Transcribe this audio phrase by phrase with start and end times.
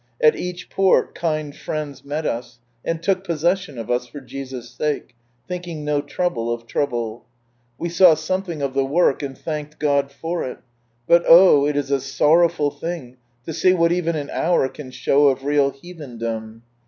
[0.19, 5.13] At each port, kind friends met us, and took possession of us, for Jesus' sake;
[5.47, 7.25] thinking no trouble of trouble.
[7.79, 10.57] \\'e saw something of the work, and thanked God for it,
[11.07, 15.27] but oh it is a sorrowful thing to see what even an hour can show
[15.27, 16.63] of real heathendom.